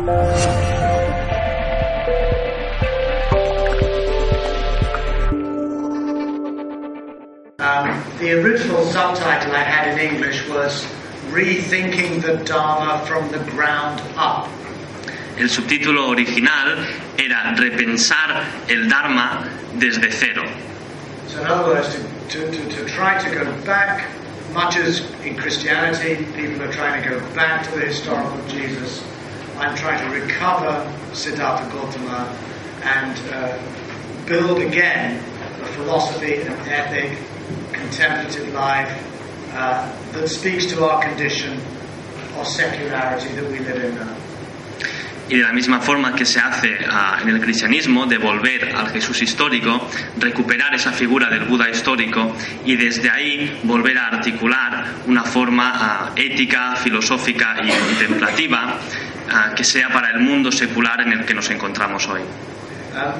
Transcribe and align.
Um, 0.00 0.06
the 8.18 8.32
original 8.40 8.82
subtitle 8.86 9.52
I 9.52 9.58
had 9.58 9.88
in 9.92 9.98
English 9.98 10.48
was 10.48 10.86
Rethinking 11.28 12.22
the 12.22 12.42
Dharma 12.44 13.04
from 13.04 13.30
the 13.30 13.40
Ground 13.50 14.00
Up. 14.16 14.48
El 15.36 15.48
subtítulo 15.50 16.08
original 16.14 16.78
era 17.18 17.54
Repensar 17.58 18.46
el 18.70 18.88
Dharma 18.88 19.50
desde 19.78 20.10
cero. 20.12 20.48
So, 21.28 21.42
in 21.42 21.46
other 21.46 21.74
words, 21.74 21.94
to, 22.30 22.50
to, 22.50 22.50
to, 22.50 22.68
to 22.70 22.84
try 22.86 23.22
to 23.22 23.30
go 23.30 23.44
back, 23.66 24.08
much 24.54 24.76
as 24.76 25.00
in 25.20 25.36
Christianity, 25.36 26.24
people 26.34 26.62
are 26.62 26.72
trying 26.72 27.02
to 27.02 27.08
go 27.10 27.20
back 27.34 27.64
to 27.64 27.78
the 27.78 27.84
historical 27.84 28.42
Jesus, 28.48 29.04
I'm 29.60 29.76
trying 29.76 30.00
to 30.08 30.18
recover 30.18 30.90
Siddhartha 31.12 31.70
Gautama 31.70 32.34
and 32.82 33.18
uh, 33.28 33.58
build 34.24 34.58
again 34.58 35.22
a 35.60 35.66
philosophy, 35.66 36.40
an 36.40 36.52
ethic, 36.66 37.18
contemplative 37.70 38.54
life 38.54 38.88
uh, 39.52 39.86
that 40.12 40.28
speaks 40.28 40.64
to 40.72 40.82
our 40.88 41.02
condition 41.02 41.60
of 42.38 42.46
secularity 42.46 43.28
that 43.34 43.50
we 43.50 43.58
live 43.58 43.84
in 43.84 43.94
now. 43.96 44.16
Y 45.28 45.36
de 45.36 45.44
la 45.44 45.52
misma 45.52 45.80
forma 45.80 46.12
que 46.16 46.24
se 46.24 46.40
hace 46.40 46.76
ah, 46.90 47.18
en 47.22 47.28
el 47.28 47.40
cristianismo, 47.40 48.04
de 48.06 48.18
volver 48.18 48.74
al 48.74 48.88
Jesús 48.88 49.22
histórico, 49.22 49.88
recuperar 50.16 50.74
esa 50.74 50.90
figura 50.90 51.28
del 51.28 51.44
Buda 51.44 51.70
histórico 51.70 52.34
y 52.64 52.74
desde 52.74 53.08
ahí 53.08 53.60
volver 53.62 53.96
a 53.96 54.08
articular 54.08 54.86
una 55.06 55.22
forma 55.22 55.72
ah, 55.72 56.12
ética, 56.16 56.74
filosófica 56.74 57.58
y 57.62 57.68
contemplativa 57.68 58.80
ah, 59.30 59.54
que 59.54 59.64
sea 59.64 59.88
para 59.88 60.10
el 60.10 60.20
mundo 60.20 60.50
secular 60.50 61.00
en 61.00 61.12
el 61.12 61.24
que 61.24 61.34
nos 61.34 61.50
encontramos 61.50 62.08
hoy. 62.08 62.22
Um, 62.92 63.14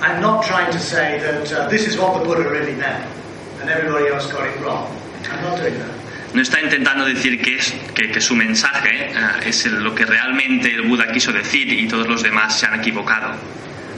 I'm 0.00 0.20
not 0.20 0.44
trying 0.44 0.70
to 0.72 0.78
say 0.78 1.18
that 1.18 1.52
uh, 1.52 1.68
this 1.68 1.86
is 1.86 1.98
what 1.98 2.18
the 2.18 2.24
Buddha 2.24 2.48
really 2.48 2.74
meant 2.74 3.04
and 3.60 3.70
everybody 3.70 4.08
else 4.08 4.30
got 4.30 4.46
it 4.46 4.60
wrong. 4.60 4.86
I'm 5.30 5.42
not 5.42 5.58
doing 5.58 5.78
that. 5.78 5.96
No 6.34 6.42
está 6.42 6.60
intentando 6.60 7.06
decir 7.06 7.40
que, 7.42 7.56
es, 7.56 7.74
que, 7.94 8.10
que 8.10 8.20
su 8.20 8.34
mensaje 8.34 9.12
ah, 9.16 9.40
es 9.44 9.64
lo 9.66 9.94
que 9.94 10.04
realmente 10.04 10.74
el 10.74 10.82
Buda 10.82 11.10
quiso 11.12 11.32
decir 11.32 11.72
y 11.72 11.88
todos 11.88 12.06
los 12.06 12.22
demás 12.22 12.58
se 12.58 12.66
han 12.66 12.80
equivocado. 12.80 13.34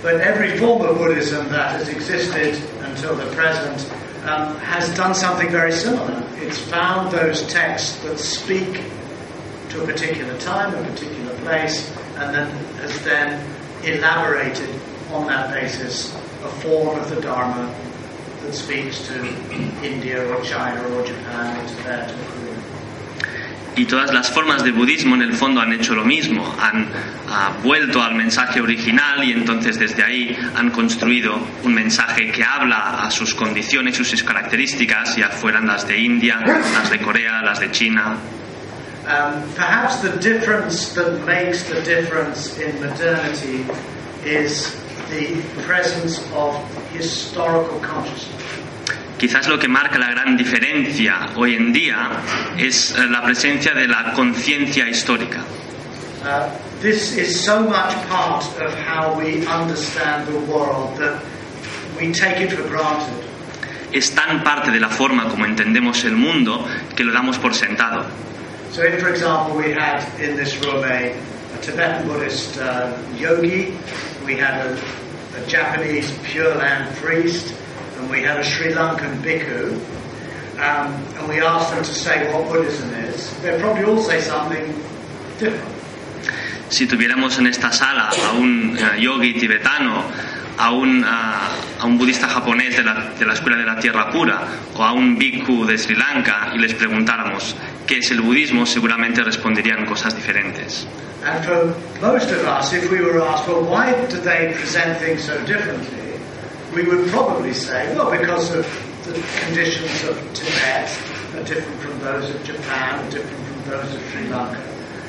But 0.02 0.20
every 0.20 0.56
form 0.56 0.82
of 0.82 0.98
Buddhism 0.98 1.48
that 1.48 1.72
has 1.72 1.88
existed 1.88 2.62
until 2.82 3.16
the 3.16 3.26
present 3.34 3.90
um, 4.24 4.56
has 4.60 4.94
done 4.94 5.14
something 5.14 5.48
very 5.50 5.72
similar. 5.72 6.22
It's 6.36 6.58
found 6.58 7.10
those 7.10 7.42
texts 7.52 7.96
that 8.04 8.18
speak 8.18 8.82
to 9.70 9.82
a 9.82 9.86
particular 9.86 10.38
time, 10.38 10.74
a 10.74 10.82
particular 10.88 11.17
place, 11.48 11.90
and 12.18 12.34
then 12.34 12.48
then 13.04 13.40
elaborated 13.84 14.68
on 15.12 15.26
that 15.26 15.50
basis 15.52 16.14
a 16.44 16.48
form 16.60 16.98
of 16.98 17.08
the 17.08 17.20
Dharma 17.20 17.74
that 18.42 18.54
speaks 18.54 19.06
to 19.08 19.14
India 19.82 20.28
or 20.28 20.42
China 20.42 20.82
or 20.94 21.04
Japan 21.04 21.56
or 21.56 21.68
Tibet 21.68 22.10
or 22.10 22.24
Korea. 22.32 22.48
Y 23.76 23.84
todas 23.84 24.12
las 24.12 24.28
formas 24.30 24.64
de 24.64 24.72
budismo 24.72 25.14
en 25.14 25.22
el 25.22 25.34
fondo 25.34 25.60
han 25.60 25.72
hecho 25.72 25.94
lo 25.94 26.04
mismo, 26.04 26.44
han 26.60 26.88
vuelto 27.62 28.02
al 28.02 28.16
mensaje 28.16 28.60
original 28.60 29.22
y 29.22 29.32
entonces 29.32 29.78
desde 29.78 30.02
ahí 30.02 30.36
han 30.56 30.70
construido 30.70 31.38
un 31.62 31.74
mensaje 31.74 32.32
que 32.32 32.42
habla 32.42 33.04
a 33.04 33.10
sus 33.10 33.34
condiciones 33.34 33.96
sus 33.96 34.24
características, 34.24 35.14
ya 35.14 35.28
fueran 35.28 35.66
las 35.66 35.86
de 35.86 35.96
India, 35.96 36.40
las 36.44 36.90
de 36.90 36.98
Corea, 36.98 37.40
las 37.42 37.60
de 37.60 37.70
China. 37.70 38.16
Um, 39.08 39.40
perhaps 39.54 40.02
the 40.02 40.18
difference 40.20 40.92
that 40.92 41.24
makes 41.24 41.62
the 41.64 41.80
difference 41.80 42.58
in 42.58 42.78
modernity 42.78 43.64
is 44.22 44.76
the 45.08 45.40
presence 45.64 46.20
of 46.34 46.52
historical 46.92 47.80
consciousness. 47.80 48.44
Quizás 49.16 49.48
lo 49.48 49.58
que 49.58 49.66
marca 49.66 49.98
la 49.98 50.10
gran 50.10 50.36
diferencia 50.36 51.30
hoy 51.36 51.54
en 51.54 51.72
día 51.72 52.10
es 52.58 52.92
eh, 52.92 53.06
la 53.08 53.22
presencia 53.24 53.72
de 53.72 53.88
la 53.88 54.12
conciencia 54.12 54.86
histórica. 54.86 55.42
Uh, 56.22 56.50
this 56.82 57.16
is 57.16 57.42
so 57.42 57.62
much 57.62 57.94
part 58.10 58.44
of 58.60 58.74
how 58.74 59.18
we 59.18 59.46
understand 59.46 60.28
the 60.28 60.38
world 60.52 60.94
that 60.98 61.18
we 61.98 62.12
take 62.12 62.42
it 62.42 62.52
for 62.52 62.68
granted. 62.68 63.24
Es 63.90 64.14
tan 64.14 64.44
parte 64.44 64.70
de 64.70 64.80
la 64.80 64.90
forma 64.90 65.30
como 65.30 65.46
entendemos 65.46 66.04
el 66.04 66.14
mundo 66.14 66.68
que 66.94 67.04
lo 67.04 67.12
damos 67.14 67.38
por 67.38 67.54
sentado. 67.54 68.04
So, 68.72 68.82
if, 68.82 69.00
for 69.00 69.08
example, 69.08 69.56
we 69.56 69.72
had 69.72 70.04
in 70.20 70.36
this 70.36 70.56
room 70.64 70.84
a, 70.84 71.10
a 71.10 71.58
Tibetan 71.60 72.06
Buddhist 72.06 72.58
uh, 72.58 72.96
yogi, 73.16 73.74
we 74.24 74.36
had 74.36 74.66
a, 74.66 74.78
a 75.36 75.46
Japanese 75.46 76.12
Pure 76.22 76.54
Land 76.56 76.94
priest, 76.96 77.54
and 77.96 78.10
we 78.10 78.22
had 78.22 78.38
a 78.38 78.44
Sri 78.44 78.72
Lankan 78.72 79.22
bhikkhu, 79.22 79.72
um, 80.58 80.92
and 81.16 81.28
we 81.28 81.40
asked 81.40 81.70
them 81.70 81.82
to 81.82 81.94
say 81.94 82.32
what 82.32 82.48
Buddhism 82.52 82.92
is, 82.94 83.32
they'd 83.42 83.60
probably 83.60 83.84
all 83.84 84.02
say 84.02 84.20
something 84.20 84.66
different. 85.38 85.74
Si 86.68 86.86
tuviéramos 86.86 87.38
en 87.38 87.46
esta 87.46 87.72
sala 87.72 88.10
a 88.12 88.32
un 88.36 88.76
eh, 88.76 89.00
yogi 89.00 89.32
tibetano, 89.32 90.04
a 90.58 90.70
un, 90.72 91.02
ah, 91.06 91.48
a 91.80 91.86
un 91.86 91.96
budista 91.96 92.28
japonés 92.28 92.76
de 92.76 92.82
la, 92.82 93.14
de 93.18 93.24
la 93.24 93.32
Escuela 93.32 93.56
de 93.56 93.64
la 93.64 93.78
Tierra 93.78 94.10
Pura 94.10 94.42
o 94.74 94.82
a 94.84 94.92
un 94.92 95.16
bhikkhu 95.16 95.64
de 95.64 95.78
Sri 95.78 95.94
Lanka 95.94 96.52
y 96.54 96.58
les 96.58 96.74
preguntáramos 96.74 97.56
qué 97.88 97.98
es 97.98 98.10
el 98.10 98.20
budismo, 98.20 98.66
seguramente 98.66 99.22
responderían 99.24 99.86
cosas 99.86 100.14
diferentes. 100.14 100.86
And 101.24 101.44
for 101.44 101.74
most 102.00 102.30
of 102.30 102.46
us, 102.46 102.72
if 102.72 102.90
we 102.90 103.00
were 103.00 103.20
asked, 103.20 103.48
well, 103.48 103.64
why 103.64 103.92
do 104.06 104.18
they 104.18 104.52
present 104.54 104.98
things 104.98 105.24
so 105.24 105.34
differently? 105.46 106.20
We 106.76 106.84
would 106.84 107.08
probably 107.08 107.54
say, 107.54 107.92
well, 107.96 108.10
because 108.10 108.54
of 108.54 108.64
the 109.04 109.18
conditions 109.44 110.04
of 110.04 110.16
Tibet 110.34 110.88
are 111.34 111.42
different 111.42 111.80
from 111.80 111.98
those 112.00 112.28
of 112.30 112.44
Japan, 112.44 113.04
are 113.04 113.10
different 113.10 113.44
from 113.48 113.70
those 113.70 113.94
of 113.94 114.00
Sri 114.12 114.28
Lanka. 114.28 114.62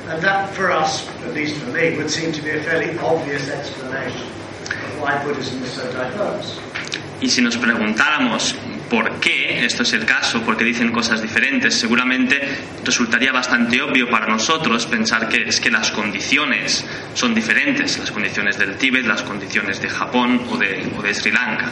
And 0.08 0.22
that, 0.24 0.50
for 0.56 0.72
us, 0.72 1.08
at 1.26 1.34
least 1.34 1.58
for 1.58 1.70
me, 1.72 1.96
would 1.98 2.10
seem 2.10 2.32
to 2.32 2.42
be 2.42 2.52
a 2.52 2.64
fairly 2.64 2.98
obvious 3.00 3.50
explanation 3.50 4.28
of 4.72 5.02
why 5.02 5.22
Buddhism 5.24 5.62
is 5.64 5.74
so 5.74 5.84
diverse. 5.92 6.58
Y 7.22 7.28
si 7.28 7.42
nos 7.42 7.58
preguntáramos 7.58 8.54
por 8.54 8.69
qué 9.20 9.66
esto 9.66 9.84
es 9.84 9.94
el 9.94 10.06
caso, 10.06 10.42
por 10.42 10.58
qué 10.58 10.64
dicen 10.64 10.92
cosas 10.92 11.22
diferentes, 11.22 11.76
seguramente 11.76 12.40
resultaría 12.84 13.32
bastante 13.32 13.82
obvio 13.82 14.10
para 14.10 14.28
nosotros 14.28 14.86
pensar 14.86 15.30
que 15.30 15.48
es 15.48 15.60
que 15.60 15.70
las 15.70 15.92
condiciones 15.92 16.86
son 17.14 17.34
diferentes, 17.36 17.98
las 17.98 18.12
condiciones 18.12 18.58
del 18.58 18.76
Tíbet, 18.78 19.06
las 19.06 19.22
condiciones 19.24 19.82
de 19.82 19.90
Japón 19.90 20.42
o 20.50 20.58
de, 20.58 20.92
o 20.98 21.02
de 21.02 21.14
Sri 21.14 21.32
Lanka. 21.32 21.72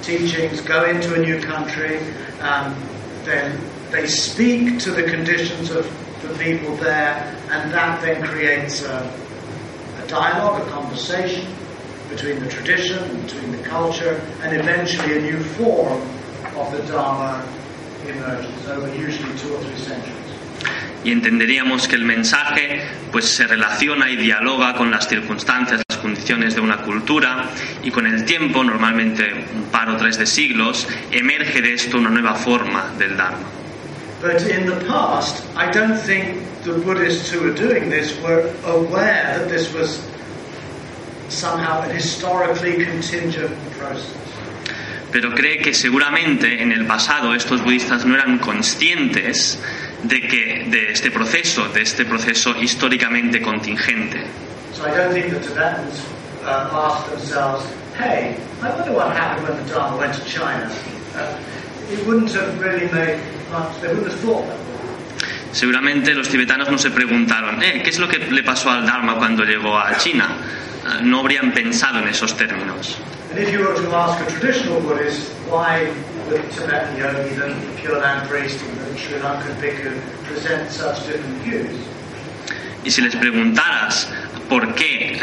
Teachings 0.00 0.62
go 0.62 0.86
into 0.86 1.14
a 1.14 1.18
new 1.18 1.38
country, 1.40 1.98
um, 2.40 2.72
then 3.24 3.58
they 3.90 4.06
speak 4.06 4.78
to 4.78 4.92
the 4.92 5.02
conditions 5.02 5.70
of 5.70 5.84
the 6.22 6.32
people 6.38 6.74
there, 6.76 7.36
and 7.50 7.70
that 7.74 8.00
then 8.00 8.22
creates 8.22 8.84
a, 8.84 9.02
a 10.02 10.06
dialogue, 10.06 10.62
a 10.62 10.70
conversation 10.70 11.44
between 12.08 12.40
the 12.40 12.48
tradition, 12.48 13.22
between 13.22 13.52
the 13.52 13.62
culture, 13.62 14.20
and 14.42 14.56
eventually 14.56 15.18
a 15.18 15.22
new 15.22 15.42
form 15.54 16.00
of 16.56 16.72
the 16.72 16.82
Dharma 16.90 17.46
emerges 18.06 18.68
over 18.68 18.94
usually 18.94 19.38
two 19.38 19.54
or 19.54 19.60
three 19.60 19.78
centuries. 19.78 20.18
y 21.04 21.12
entenderíamos 21.12 21.88
que 21.88 21.96
el 21.96 22.04
mensaje 22.04 22.82
pues 23.12 23.26
se 23.26 23.46
relaciona 23.46 24.10
y 24.10 24.16
dialoga 24.16 24.74
con 24.74 24.90
las 24.90 25.08
circunstancias, 25.08 25.82
las 25.88 25.98
condiciones 25.98 26.54
de 26.54 26.60
una 26.60 26.78
cultura 26.82 27.50
y 27.82 27.90
con 27.90 28.06
el 28.06 28.24
tiempo, 28.24 28.64
normalmente 28.64 29.32
un 29.54 29.64
par 29.70 29.88
o 29.90 29.96
tres 29.96 30.18
de 30.18 30.26
siglos, 30.26 30.86
emerge 31.12 31.62
de 31.62 31.74
esto 31.74 31.98
una 31.98 32.10
nueva 32.10 32.34
forma 32.34 32.92
del 32.98 33.16
Dharma. 33.16 33.46
But 34.20 34.42
in 34.50 34.66
the 34.66 34.84
past, 34.86 35.44
I 35.56 35.70
don't 35.70 35.96
think 35.96 36.42
the 36.64 36.72
Buddhists 36.72 37.32
who 37.32 37.40
were 37.40 37.54
doing 37.54 37.88
this 37.88 38.20
were 38.20 38.52
aware 38.66 39.38
that 39.38 39.48
this 39.48 39.72
was 39.72 40.00
somehow 41.28 41.82
a 41.82 41.92
historically 41.92 42.84
contingent 42.84 43.56
process. 43.72 44.14
pero 45.10 45.32
cree 45.32 45.58
que 45.58 45.72
seguramente 45.72 46.62
en 46.62 46.72
el 46.72 46.86
pasado 46.86 47.34
estos 47.34 47.62
budistas 47.62 48.04
no 48.04 48.14
eran 48.14 48.38
conscientes 48.38 49.58
de 50.02 50.20
que 50.20 50.66
de 50.68 50.92
este 50.92 51.10
proceso, 51.10 51.68
de 51.68 51.82
este 51.82 52.04
proceso 52.04 52.54
históricamente 52.60 53.40
contingente. 53.40 54.26
So 54.74 54.86
I 54.86 54.94
don't 54.94 55.12
think 55.12 55.32
the 55.32 55.40
Tibetans 55.40 56.04
uh, 56.44 56.68
asked 56.72 57.10
themselves, 57.10 57.64
hey, 57.96 58.36
I 58.62 58.70
wonder 58.70 58.92
what 58.92 59.16
happened 59.16 59.48
when 59.48 59.56
the 59.64 59.72
Dharma 59.72 59.96
went 59.96 60.14
to 60.14 60.24
China. 60.24 60.70
Uh, 61.16 61.38
it 61.90 62.06
wouldn't 62.06 62.32
have 62.32 62.60
really 62.60 62.86
made 62.92 63.18
much, 63.50 63.80
they 63.80 63.88
wouldn't 63.88 64.12
have 64.12 64.20
thought 64.20 64.46
that. 64.46 64.67
Seguramente 65.52 66.14
los 66.14 66.28
tibetanos 66.28 66.70
no 66.70 66.78
se 66.78 66.90
preguntaron, 66.90 67.62
eh, 67.62 67.80
¿qué 67.82 67.90
es 67.90 67.98
lo 67.98 68.08
que 68.08 68.18
le 68.18 68.42
pasó 68.42 68.70
al 68.70 68.84
Dharma 68.86 69.14
cuando 69.16 69.44
llegó 69.44 69.78
a 69.78 69.96
China? 69.96 70.28
Ah, 70.86 71.00
No 71.02 71.20
habrían 71.20 71.52
pensado 71.52 71.98
en 72.00 72.08
esos 72.08 72.36
términos. 72.36 72.98
Y 82.84 82.90
si 82.90 83.02
les 83.02 83.16
preguntaras 83.16 84.08
por 84.48 84.74
qué 84.74 85.14
eh, 85.14 85.20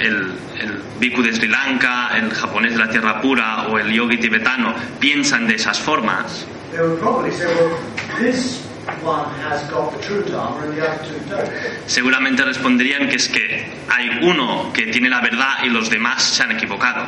el, 0.00 0.32
el 0.60 0.82
bhikkhu 1.00 1.22
de 1.22 1.32
Sri 1.32 1.48
Lanka, 1.48 2.10
el 2.16 2.30
japonés 2.34 2.72
de 2.72 2.78
la 2.78 2.90
tierra 2.90 3.20
pura 3.20 3.68
o 3.68 3.78
el 3.78 3.92
yogi 3.92 4.18
tibetano 4.18 4.74
piensan 4.98 5.46
de 5.46 5.54
esas 5.54 5.78
formas, 5.78 6.46
they 6.72 6.80
would 6.80 6.98
probably 6.98 7.30
say, 7.32 7.46
well, 7.46 7.78
this 8.18 8.60
one 9.06 9.30
has 9.46 9.62
got 9.70 9.92
the 9.92 10.02
true 10.02 10.22
Dharma 10.24 10.66
and 10.66 10.76
the 10.76 10.82
other 10.82 11.04
two 11.06 11.18
don't. 11.30 11.48
seguramente 11.86 12.44
responderían 12.44 13.08
que 13.08 13.16
es 13.16 13.28
que 13.28 13.72
hay 13.88 14.08
uno 14.22 14.72
que 14.72 14.86
tiene 14.88 15.08
la 15.08 15.20
verdad 15.20 15.62
y 15.62 15.68
los 15.68 15.88
demás 15.88 16.22
se 16.22 16.42
han 16.42 16.50
equivocado. 16.50 17.06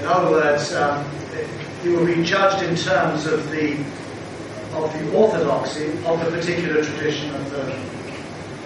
In 0.00 0.06
other 0.06 0.30
words, 0.30 0.72
you 1.84 1.96
will 1.96 2.06
be 2.06 2.22
judged 2.24 2.62
in 2.62 2.76
terms 2.76 3.26
of 3.26 3.50
the 3.50 3.76
of 4.76 4.92
the 4.94 5.16
orthodoxy 5.16 5.88
of 6.06 6.20
the 6.24 6.30
particular 6.30 6.84
tradition 6.84 7.34
of 7.34 7.50
the 7.50 7.64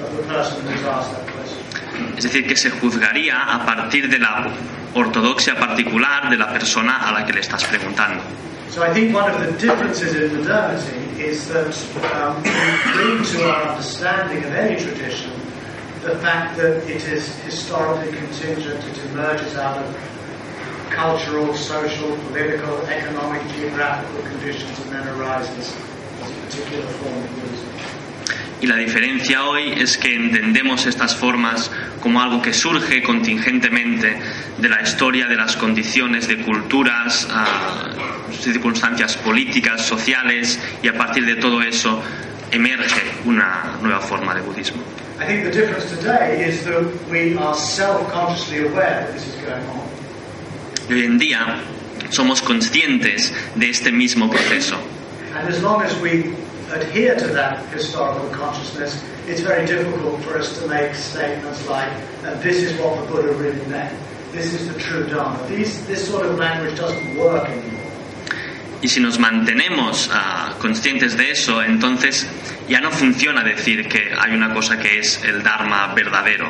of 0.05 0.17
the 0.17 0.23
person 0.25 0.61
who's 0.67 0.85
asked 0.85 1.13
that 1.13 1.27
question. 1.33 1.59
Es 2.17 2.25
decir, 2.25 2.47
que 2.47 2.57
se 2.57 2.71
juzgaría 2.71 3.37
a 3.43 3.65
partir 3.65 4.09
de 4.09 4.19
la 4.19 4.47
ortodoxia 4.95 5.57
particular 5.57 6.29
de 6.29 6.37
la 6.37 6.53
persona 6.53 7.09
a 7.09 7.13
la 7.13 7.25
que 7.25 7.33
le 7.33 7.41
estás 7.41 7.65
preguntando. 7.65 8.23
So 8.73 8.83
I 8.83 8.91
think 8.95 9.15
one 9.15 9.31
of 9.31 9.39
the 9.39 9.53
differences 9.59 10.15
in 10.15 10.35
modernity 10.35 11.21
is 11.23 11.47
that 11.49 11.77
um, 12.17 12.43
we 12.43 12.51
bring 12.97 13.23
to 13.23 13.51
our 13.51 13.69
understanding 13.69 14.43
of 14.45 14.53
any 14.55 14.81
tradition 14.81 15.31
the 16.01 16.17
fact 16.25 16.57
that 16.57 16.79
it 16.89 17.05
is 17.05 17.29
historically 17.45 18.17
contingent, 18.17 18.83
it 18.83 18.99
emerges 19.11 19.57
out 19.57 19.77
of 19.77 19.95
cultural, 20.89 21.55
social, 21.55 22.17
political, 22.29 22.79
economic, 22.87 23.47
geographical 23.55 24.23
conditions 24.23 24.81
and 24.81 24.93
then 24.93 25.07
arises 25.21 25.77
as 26.23 26.31
a 26.31 26.35
particular 26.41 26.87
form 26.87 27.19
of 27.19 27.31
Buddhism. 27.37 27.69
Y 28.63 28.69
la 28.69 28.77
diferencia 28.77 29.45
hoy 29.45 29.73
es 29.73 29.99
que 29.99 30.15
entendemos 30.17 30.87
estas 30.87 31.15
formas 31.15 31.71
como 32.01 32.23
algo 32.23 32.41
que 32.41 32.55
surge 32.55 33.03
contingentemente 33.03 34.19
de 34.57 34.69
la 34.71 34.81
historia, 34.81 35.27
de 35.27 35.37
las 35.37 35.57
condiciones, 35.57 36.27
de 36.27 36.39
culturas, 36.39 37.29
ah, 37.29 38.12
circunstancias 38.41 39.17
políticas, 39.17 39.83
sociales, 39.83 40.59
y 40.83 40.89
a 40.89 40.95
partir 40.95 41.25
de 41.27 41.37
todo 41.37 41.63
eso 41.63 42.03
emerge 42.51 43.03
una 43.25 43.79
nueva 43.81 44.01
forma 44.01 44.35
de 44.35 44.43
budismo. 44.43 44.83
I 45.19 45.27
think 45.27 45.45
the 45.45 45.51
difference 45.51 45.89
today 45.91 46.45
is 46.45 46.65
that 46.65 46.85
we 47.09 47.37
are 47.37 47.55
self-consciously 47.55 48.67
aware 48.67 49.07
that 49.07 49.13
this 49.13 49.27
is 49.29 49.37
going 49.37 49.65
on. 49.69 49.89
Hoy 50.89 51.05
en 51.05 51.19
día 51.19 51.61
somos 52.11 52.43
conscientes 52.43 53.33
de 53.55 53.71
este 53.71 53.93
mismo 53.93 54.29
proceso. 54.31 54.77
And 55.35 55.49
as 55.49 55.63
long 55.63 55.83
as 55.83 55.97
we 56.01 56.35
adhere 56.73 57.15
to 57.17 57.29
that 57.29 57.65
historical 57.73 58.29
consciousness, 58.31 59.03
it's 59.29 59.41
very 59.41 59.65
difficult 59.65 60.21
for 60.23 60.39
us 60.39 60.59
to 60.59 60.67
make 60.67 60.95
statements 60.95 61.67
like, 61.69 61.91
this 62.43 62.57
is 62.57 62.79
what 62.81 63.01
the 63.01 63.07
Buddha 63.07 63.33
really 63.35 63.65
meant. 63.67 63.97
This 64.33 64.55
is 64.55 64.67
the 64.73 64.79
true 64.79 65.07
Dharma. 65.07 65.47
These, 65.47 65.87
this 65.87 66.09
sort 66.09 66.27
of 66.27 66.39
language 66.39 66.77
doesn't 66.77 67.17
work 67.17 67.49
anymore. 67.49 67.82
Y 68.83 68.89
si 68.89 69.01
nos 69.01 69.19
mantenemos 69.19 70.11
ah, 70.13 70.55
conscientes 70.61 71.17
de 71.17 71.31
eso, 71.31 71.63
entonces 71.63 72.27
ya 72.69 72.81
no 72.81 72.91
funciona 72.91 73.45
decir 73.45 73.89
que 73.89 74.13
hay 74.19 74.35
una 74.35 74.53
cosa 74.53 74.77
que 74.79 74.99
es 74.99 75.23
el 75.25 75.43
Dharma 75.43 75.95
verdadero. 75.95 76.49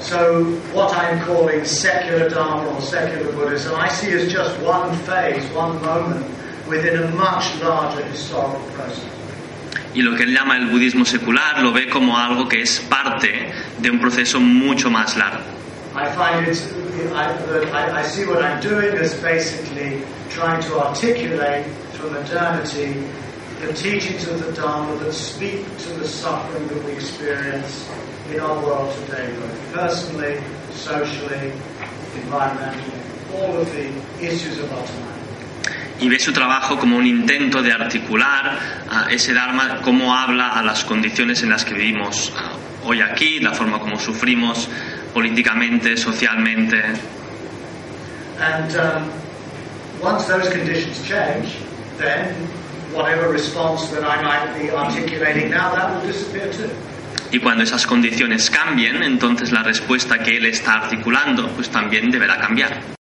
So 0.00 0.44
what 0.72 0.92
I'm 0.94 1.18
calling 1.26 1.64
secular 1.64 2.30
Dharma 2.30 2.68
or 2.68 2.80
secular 2.80 3.32
Buddhism, 3.34 3.74
I 3.74 3.88
see 3.88 4.12
as 4.12 4.32
just 4.32 4.56
one 4.60 4.94
phase, 4.98 5.44
one 5.52 5.82
moment 5.82 6.24
within 6.68 7.02
a 7.02 7.10
much 7.16 7.60
larger 7.60 8.04
historical 8.06 8.60
process. 8.76 9.04
Y 9.94 10.02
lo 10.02 10.14
que 10.14 10.22
él 10.22 10.32
llama 10.32 10.56
el 10.56 10.66
budismo 10.66 11.04
secular 11.04 11.60
lo 11.60 11.72
ve 11.72 11.88
como 11.88 12.16
algo 12.16 12.46
que 12.48 12.62
es 12.62 12.78
parte 12.88 13.52
de 13.78 13.90
un 13.90 13.98
proceso 13.98 14.38
mucho 14.38 14.90
más 14.90 15.16
largo. 15.16 15.42
I 15.96 16.06
find 16.14 16.46
it, 16.46 16.56
I, 17.12 17.32
I, 17.72 17.98
I 17.98 18.02
see 18.02 18.26
what 18.26 18.42
I'm 18.42 18.60
doing 18.60 18.96
as 18.98 19.14
basically 19.22 20.02
trying 20.30 20.62
to 20.62 20.80
articulate 20.80 21.66
for 21.94 22.10
modernity 22.10 23.04
the 23.60 23.72
teachings 23.72 24.28
of 24.28 24.44
the 24.44 24.52
Dharma 24.52 24.94
that 25.02 25.12
speak 25.12 25.64
to 25.78 25.88
the 25.98 26.06
suffering 26.06 26.68
that 26.68 26.84
we 26.84 26.92
experience 26.92 27.90
in 28.30 28.38
our 28.38 28.54
world 28.62 28.94
today, 29.06 29.34
both 29.34 29.72
personally, 29.72 30.38
socially, 30.70 31.52
environmentally, 32.14 33.34
all 33.34 33.56
of 33.56 33.66
the 33.72 33.90
issues 34.24 34.58
of 34.58 34.72
our 34.72 34.86
time. 34.86 35.14
Y 36.00 36.08
ve 36.08 36.20
su 36.20 36.32
trabajo 36.32 36.78
como 36.78 36.96
un 36.96 37.06
intento 37.06 37.60
de 37.60 37.72
articular 37.72 38.58
ah, 38.88 39.08
ese 39.10 39.34
Dharma, 39.34 39.80
cómo 39.82 40.14
habla 40.14 40.50
a 40.50 40.62
las 40.62 40.84
condiciones 40.84 41.42
en 41.42 41.50
las 41.50 41.64
que 41.64 41.74
vivimos 41.74 42.32
ah, 42.36 42.52
hoy 42.84 43.00
aquí, 43.00 43.40
la 43.40 43.52
forma 43.52 43.80
como 43.80 43.98
sufrimos 43.98 44.68
políticamente, 45.12 45.96
socialmente. 45.96 46.82
And 48.40 48.76
um, 48.76 49.10
once 50.00 50.26
those 50.26 50.48
conditions 50.50 51.02
change, 51.06 51.56
then 51.98 52.34
whatever 52.94 53.28
response 53.30 53.88
that 53.90 54.04
I 54.04 54.22
might 54.22 54.58
be 54.58 54.70
articulating 54.70 55.50
now, 55.50 55.74
that 55.74 55.90
will 55.92 56.06
disappear 56.06 56.52
too. 56.52 56.70
Y 57.30 57.40
cuando 57.40 57.62
esas 57.62 57.86
condiciones 57.86 58.50
cambien, 58.50 59.02
entonces 59.02 59.52
la 59.52 59.62
respuesta 59.62 60.18
que 60.18 60.38
él 60.38 60.46
está 60.46 60.74
articulando 60.74 61.48
pues 61.48 61.68
también 61.68 62.10
deberá 62.10 62.38
cambiar. 62.40 62.97